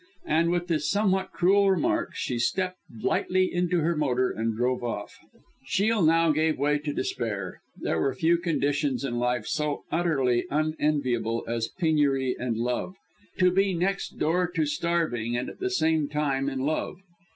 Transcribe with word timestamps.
And, 0.25 0.49
with 0.49 0.65
this 0.67 0.89
somewhat 0.89 1.31
cruel 1.31 1.69
remark, 1.69 2.15
she 2.15 2.39
stepped 2.39 2.79
lightly 3.03 3.53
into 3.53 3.81
her 3.81 3.95
motor, 3.95 4.31
and 4.31 4.55
drove 4.55 4.83
off. 4.83 5.19
Shiel 5.67 6.01
now 6.01 6.31
gave 6.31 6.57
way 6.57 6.79
to 6.79 6.91
despair. 6.91 7.61
There 7.79 8.01
are 8.03 8.15
few 8.15 8.39
conditions 8.39 9.03
in 9.03 9.19
life 9.19 9.45
so 9.45 9.83
utterly 9.91 10.45
unenviable 10.49 11.45
as 11.47 11.67
penury 11.67 12.35
and 12.39 12.57
love 12.57 12.95
to 13.37 13.51
be 13.51 13.75
next 13.75 14.17
door 14.17 14.47
to 14.55 14.65
starving, 14.65 15.37
and 15.37 15.49
at 15.51 15.59
the 15.59 15.69
same 15.69 16.09
time 16.09 16.49
in 16.49 16.61
love. 16.61 16.97